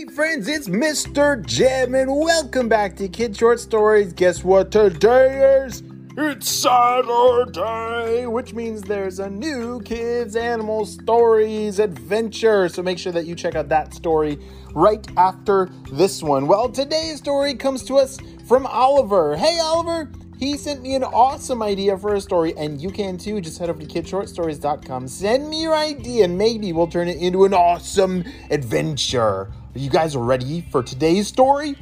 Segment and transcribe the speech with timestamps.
[0.00, 1.44] Hey friends, it's Mr.
[1.44, 4.14] Jim and welcome back to Kid Short Stories.
[4.14, 5.82] Guess what today is?
[6.16, 12.70] It's Saturday, which means there's a new Kids Animal Stories adventure.
[12.70, 14.38] So make sure that you check out that story
[14.74, 16.46] right after this one.
[16.46, 18.16] Well, today's story comes to us
[18.48, 19.36] from Oliver.
[19.36, 23.38] Hey Oliver, he sent me an awesome idea for a story, and you can too.
[23.42, 25.08] Just head over to kidshortstories.com.
[25.08, 29.52] Send me your idea, and maybe we'll turn it into an awesome adventure.
[29.72, 31.76] Are you guys ready for today's story?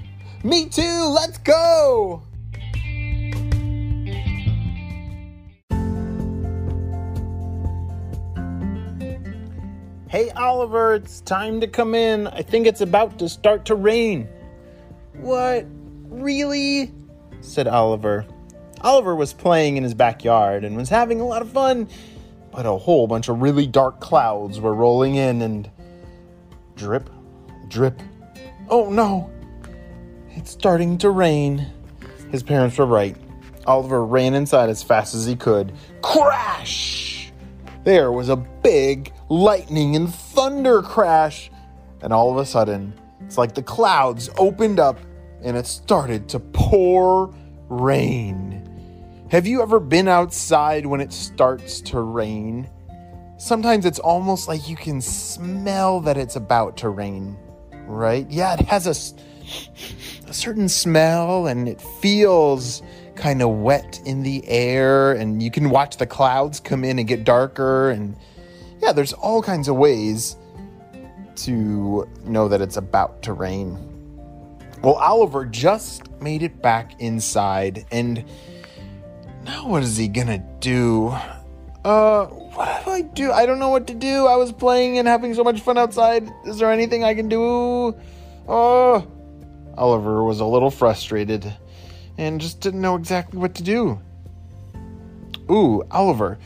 [0.44, 1.14] Me too.
[1.16, 2.22] Let's go.
[10.10, 12.26] Hey, Oliver, it's time to come in.
[12.26, 14.28] I think it's about to start to rain.
[15.14, 15.64] What?
[16.10, 16.92] Really?
[17.40, 18.26] said Oliver.
[18.82, 21.88] Oliver was playing in his backyard and was having a lot of fun,
[22.52, 25.70] but a whole bunch of really dark clouds were rolling in and
[26.76, 27.08] drip,
[27.68, 28.00] drip.
[28.68, 29.30] Oh no!
[30.30, 31.66] It's starting to rain.
[32.30, 33.16] His parents were right.
[33.66, 35.72] Oliver ran inside as fast as he could.
[36.02, 37.32] Crash!
[37.84, 41.50] There was a big lightning and thunder crash,
[42.02, 44.98] and all of a sudden, it's like the clouds opened up
[45.42, 47.34] and it started to pour
[47.68, 48.64] rain.
[49.30, 52.68] Have you ever been outside when it starts to rain?
[53.36, 57.36] Sometimes it's almost like you can smell that it's about to rain,
[57.88, 58.28] right?
[58.30, 62.82] Yeah, it has a, a certain smell and it feels
[63.18, 67.08] kind of wet in the air, and you can watch the clouds come in and
[67.08, 67.90] get darker.
[67.90, 68.16] And
[68.80, 70.36] yeah, there's all kinds of ways
[71.36, 73.76] to know that it's about to rain.
[74.82, 78.24] Well, Oliver just made it back inside, and
[79.44, 81.12] now what is he gonna do?
[81.84, 82.26] Uh,
[82.98, 83.30] I do?
[83.30, 84.26] I don't know what to do.
[84.26, 86.28] I was playing and having so much fun outside.
[86.44, 87.94] Is there anything I can do?
[88.48, 89.06] Oh,
[89.76, 91.54] Oliver was a little frustrated
[92.16, 94.00] and just didn't know exactly what to do.
[95.48, 96.40] Ooh, Oliver,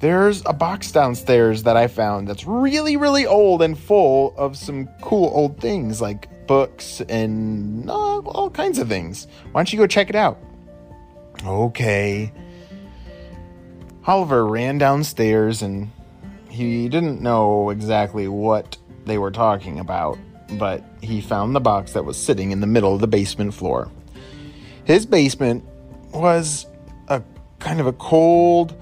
[0.00, 4.88] there's a box downstairs that I found that's really, really old and full of some
[5.02, 9.26] cool old things like books and uh, all kinds of things.
[9.52, 10.38] Why don't you go check it out?
[11.44, 12.32] Okay.
[14.06, 15.90] Oliver ran downstairs and
[16.48, 20.18] he didn't know exactly what they were talking about,
[20.52, 23.90] but he found the box that was sitting in the middle of the basement floor.
[24.84, 25.64] His basement
[26.12, 26.66] was
[27.08, 27.22] a
[27.58, 28.74] kind of a cold,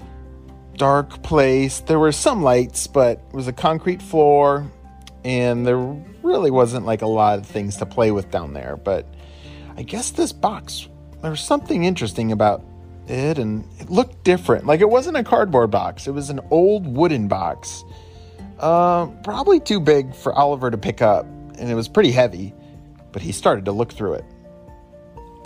[0.75, 1.81] dark place.
[1.81, 4.71] There were some lights, but it was a concrete floor,
[5.23, 5.77] and there
[6.23, 8.77] really wasn't like a lot of things to play with down there.
[8.77, 9.05] But
[9.75, 10.87] I guess this box,
[11.21, 12.63] there was something interesting about
[13.09, 14.65] it, and it looked different.
[14.65, 17.83] Like it wasn't a cardboard box, it was an old wooden box.
[18.59, 22.53] Uh, probably too big for Oliver to pick up, and it was pretty heavy,
[23.11, 24.25] but he started to look through it.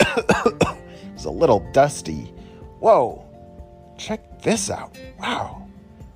[0.00, 2.32] it was a little dusty.
[2.80, 3.24] Whoa,
[3.98, 4.98] check this out.
[5.20, 5.68] Wow.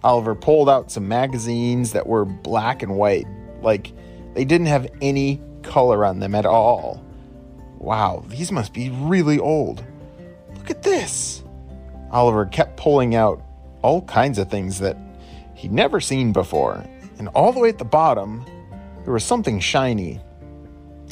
[0.03, 3.27] Oliver pulled out some magazines that were black and white.
[3.61, 3.93] Like
[4.35, 7.05] they didn't have any color on them at all.
[7.79, 9.85] Wow, these must be really old.
[10.66, 11.44] Look at this.
[12.10, 13.41] Oliver kept pulling out
[13.82, 14.97] all kinds of things that
[15.54, 16.84] he'd never seen before.
[17.21, 18.44] And all the way at the bottom,
[19.05, 20.21] there was something shiny.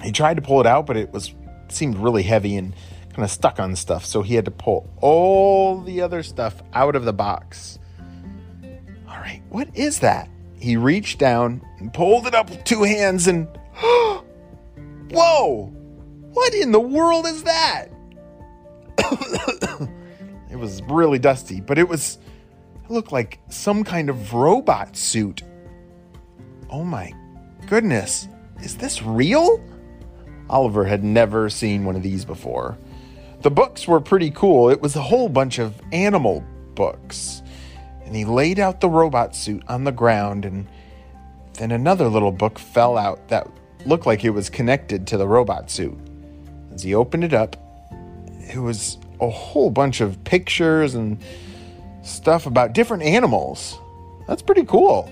[0.02, 1.32] He tried to pull it out, but it was
[1.68, 2.74] seemed really heavy and
[3.10, 6.96] kind of stuck on stuff, so he had to pull all the other stuff out
[6.96, 7.78] of the box.
[9.08, 10.28] All right, what is that?
[10.58, 13.46] He reached down and pulled it up with two hands and
[15.12, 15.66] Whoa!
[16.32, 17.93] What in the world is that?
[20.50, 22.18] it was really dusty, but it was
[22.84, 25.42] it looked like some kind of robot suit.
[26.70, 27.12] Oh my
[27.66, 28.28] goodness.
[28.62, 29.62] Is this real?
[30.50, 32.76] Oliver had never seen one of these before.
[33.40, 34.70] The books were pretty cool.
[34.70, 36.44] It was a whole bunch of animal
[36.74, 37.42] books.
[38.04, 40.66] And he laid out the robot suit on the ground, and
[41.54, 43.48] then another little book fell out that
[43.86, 45.98] looked like it was connected to the robot suit.
[46.72, 47.56] As he opened it up,
[48.48, 51.18] it was a whole bunch of pictures and
[52.02, 53.78] stuff about different animals.
[54.26, 55.10] That's pretty cool,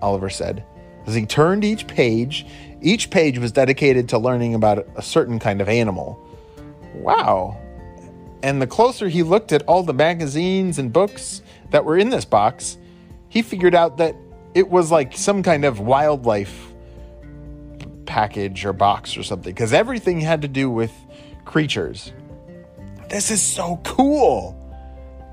[0.00, 0.64] Oliver said.
[1.06, 2.46] As he turned each page,
[2.80, 6.18] each page was dedicated to learning about a certain kind of animal.
[6.94, 7.58] Wow.
[8.42, 12.24] And the closer he looked at all the magazines and books that were in this
[12.24, 12.76] box,
[13.28, 14.16] he figured out that
[14.54, 16.72] it was like some kind of wildlife
[18.04, 20.92] package or box or something, because everything had to do with
[21.44, 22.12] creatures.
[23.12, 24.58] This is so cool.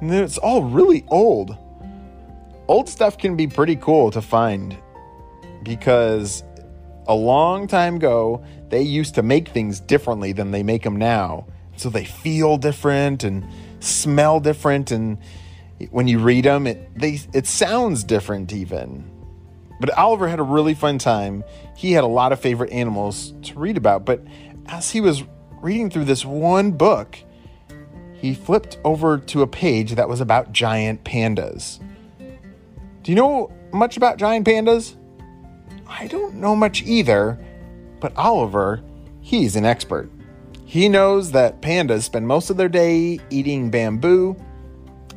[0.01, 1.57] And it's all really old.
[2.67, 4.77] Old stuff can be pretty cool to find
[5.63, 6.43] because
[7.07, 11.47] a long time ago, they used to make things differently than they make them now.
[11.77, 13.47] So they feel different and
[13.79, 15.17] smell different, and
[15.89, 19.09] when you read them, it they it sounds different even.
[19.79, 21.45] But Oliver had a really fun time.
[21.77, 24.21] He had a lot of favorite animals to read about, but
[24.67, 25.23] as he was
[25.61, 27.17] reading through this one book,
[28.21, 31.79] he flipped over to a page that was about giant pandas.
[33.03, 34.95] Do you know much about giant pandas?
[35.87, 37.39] I don't know much either,
[37.99, 38.83] but Oliver,
[39.21, 40.11] he's an expert.
[40.65, 44.35] He knows that pandas spend most of their day eating bamboo,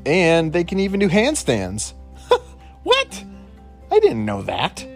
[0.06, 1.92] and they can even do handstands.
[2.84, 3.24] what?
[3.90, 4.86] I didn't know that.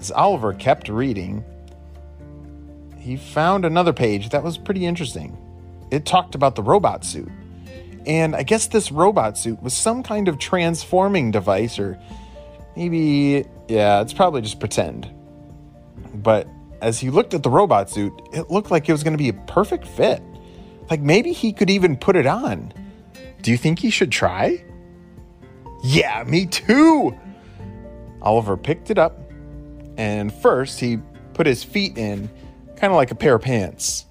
[0.00, 1.44] As Oliver kept reading,
[2.98, 5.38] he found another page that was pretty interesting.
[5.90, 7.30] It talked about the robot suit.
[8.06, 11.98] And I guess this robot suit was some kind of transforming device, or
[12.76, 15.10] maybe, yeah, it's probably just pretend.
[16.14, 16.46] But
[16.80, 19.28] as he looked at the robot suit, it looked like it was going to be
[19.28, 20.22] a perfect fit.
[20.88, 22.72] Like maybe he could even put it on.
[23.42, 24.64] Do you think he should try?
[25.82, 27.16] Yeah, me too.
[28.22, 29.18] Oliver picked it up,
[29.96, 30.98] and first he
[31.34, 32.30] put his feet in,
[32.76, 34.05] kind of like a pair of pants.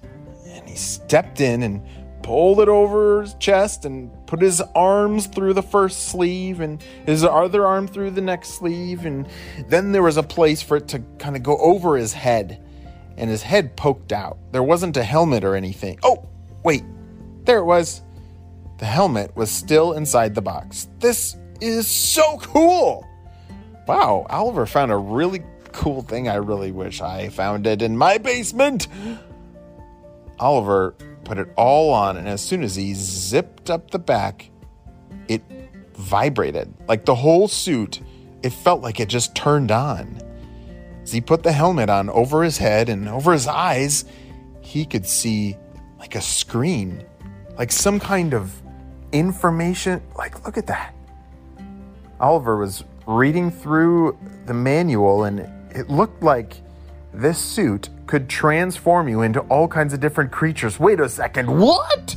[0.76, 1.82] Stepped in and
[2.22, 7.22] pulled it over his chest and put his arms through the first sleeve and his
[7.24, 9.06] other arm through the next sleeve.
[9.06, 9.28] And
[9.68, 12.62] then there was a place for it to kind of go over his head,
[13.16, 14.38] and his head poked out.
[14.52, 15.98] There wasn't a helmet or anything.
[16.02, 16.28] Oh,
[16.64, 16.82] wait,
[17.44, 18.02] there it was.
[18.78, 20.88] The helmet was still inside the box.
[20.98, 23.06] This is so cool!
[23.86, 25.42] Wow, Oliver found a really
[25.72, 26.28] cool thing.
[26.28, 28.88] I really wish I found it in my basement.
[30.38, 30.94] Oliver
[31.24, 34.50] put it all on, and as soon as he zipped up the back,
[35.28, 35.42] it
[35.94, 36.72] vibrated.
[36.88, 38.00] Like the whole suit,
[38.42, 40.20] it felt like it just turned on.
[41.02, 44.04] As he put the helmet on over his head and over his eyes,
[44.60, 45.56] he could see
[45.98, 47.04] like a screen,
[47.56, 48.52] like some kind of
[49.12, 50.02] information.
[50.16, 50.94] Like, look at that.
[52.20, 55.40] Oliver was reading through the manual, and
[55.70, 56.60] it looked like
[57.20, 60.78] this suit could transform you into all kinds of different creatures.
[60.78, 62.16] Wait a second, what?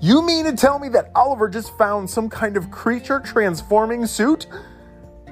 [0.00, 4.46] You mean to tell me that Oliver just found some kind of creature transforming suit?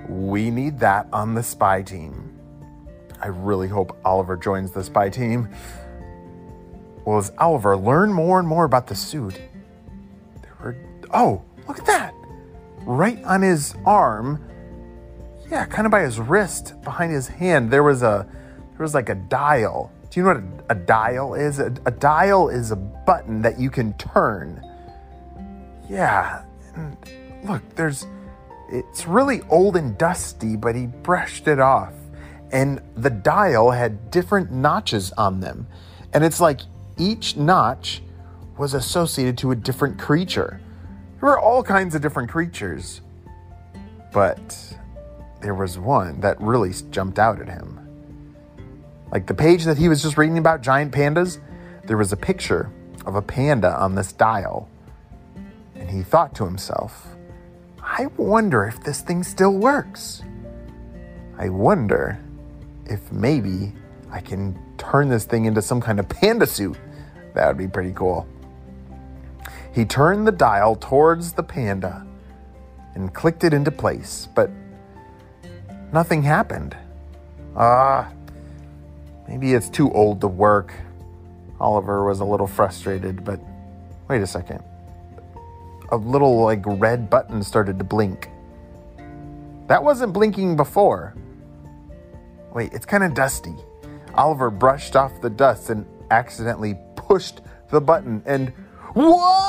[0.09, 2.39] We need that on the spy team.
[3.21, 5.49] I really hope Oliver joins the spy team.
[7.05, 9.41] Well, as Oliver learned more and more about the suit,
[10.43, 10.77] there were.
[11.11, 12.15] Oh, look at that!
[12.83, 14.45] Right on his arm,
[15.51, 18.27] yeah, kind of by his wrist, behind his hand, there was a
[18.73, 19.93] there was like a dial.
[20.11, 21.59] Do you know what a, a dial is?
[21.59, 24.63] A, a, dial is a button that you can turn.
[25.91, 26.97] Yeah, and
[27.45, 28.07] look, there's
[28.69, 31.95] it's really old and dusty, but he brushed it off.
[32.51, 35.67] And the dial had different notches on them.
[36.13, 36.61] And it's like
[36.99, 38.03] each notch
[38.59, 40.61] was associated to a different creature.
[41.21, 43.01] There were all kinds of different creatures.
[44.13, 44.77] But
[45.41, 47.79] there was one that really jumped out at him.
[49.11, 51.39] Like the page that he was just reading about giant pandas,
[51.85, 52.71] there was a picture
[53.07, 54.69] of a panda on this dial.
[55.75, 57.07] And he thought to himself,
[57.81, 60.23] I wonder if this thing still works.
[61.39, 62.21] I wonder
[62.87, 63.73] if maybe
[64.11, 66.77] I can turn this thing into some kind of panda suit.
[67.35, 68.27] That would be pretty cool.
[69.73, 72.07] He turned the dial towards the panda
[72.95, 74.51] and clicked it into place, but
[75.93, 76.77] nothing happened.
[77.57, 78.13] Ah, uh,
[79.29, 80.73] maybe it's too old to work.
[81.61, 83.41] Oliver was a little frustrated, but
[84.09, 84.63] wait a second.
[85.91, 88.29] A little like red button started to blink.
[89.67, 91.15] That wasn't blinking before.
[92.55, 93.55] Wait, it's kind of dusty.
[94.15, 97.41] Oliver brushed off the dust and accidentally pushed
[97.71, 98.53] the button and
[98.95, 99.49] whoa!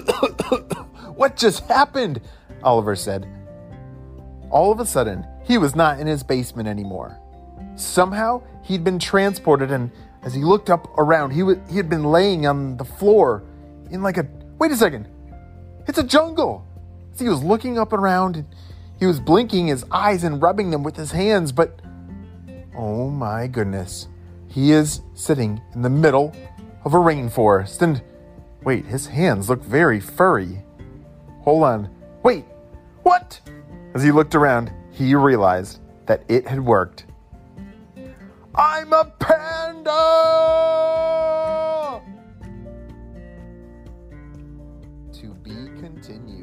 [1.14, 2.20] what just happened?
[2.62, 3.26] Oliver said.
[4.50, 7.18] All of a sudden, he was not in his basement anymore.
[7.76, 9.90] Somehow, he'd been transported, and
[10.22, 13.44] as he looked up around, he, w- he had been laying on the floor
[13.90, 14.26] in like a.
[14.58, 15.08] Wait a second!
[15.86, 16.66] It's a jungle!
[17.18, 18.46] He was looking up around, and
[18.98, 21.80] he was blinking his eyes and rubbing them with his hands, but.
[22.76, 24.08] Oh my goodness.
[24.48, 26.34] He is sitting in the middle
[26.84, 28.02] of a rainforest, and
[28.66, 30.62] wait, his hands look very furry.
[31.42, 31.88] Hold on.
[32.24, 32.44] Wait,
[33.04, 33.40] what?
[33.94, 37.06] As he looked around, he realized that it had worked.
[38.56, 39.92] I'm a panda!
[45.12, 46.35] To be continued.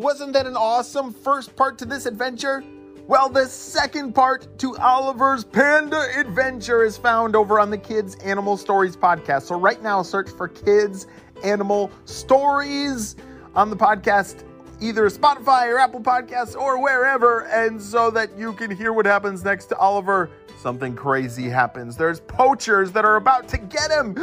[0.00, 2.64] Wasn't that an awesome first part to this adventure?
[3.06, 8.56] Well, the second part to Oliver's Panda Adventure is found over on the Kids Animal
[8.56, 9.42] Stories podcast.
[9.42, 11.06] So, right now, search for Kids
[11.44, 13.16] Animal Stories
[13.54, 14.44] on the podcast,
[14.80, 19.44] either Spotify or Apple Podcasts or wherever, and so that you can hear what happens
[19.44, 20.30] next to Oliver.
[20.62, 21.96] Something crazy happens.
[21.96, 24.14] There's poachers that are about to get him.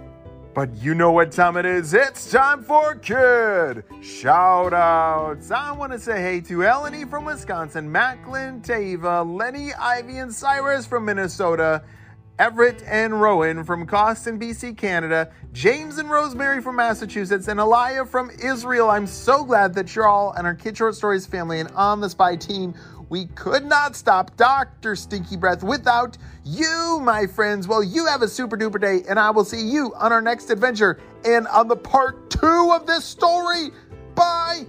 [0.60, 1.94] But you know what time it is.
[1.94, 5.52] It's time for Kid Shout Outs.
[5.52, 10.86] I want to say hey to Eleni from Wisconsin, Macklin, Tava, Lenny, Ivy, and Cyrus
[10.86, 11.82] from Minnesota,
[12.40, 18.30] Everett and Rowan from Costin, BC, Canada, James and Rosemary from Massachusetts, and Elia from
[18.30, 18.90] Israel.
[18.90, 22.10] I'm so glad that you're all and our Kid Short Stories family and on the
[22.10, 22.74] Spy team
[23.10, 24.96] we could not stop Dr.
[24.96, 27.68] Stinky Breath without you, my friends.
[27.68, 30.50] Well, you have a super duper day, and I will see you on our next
[30.50, 33.72] adventure and on the part two of this story.
[34.16, 34.66] Bye.